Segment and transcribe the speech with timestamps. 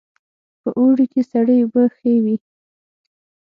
[0.61, 2.35] په اوړي کې سړې اوبه ښې وي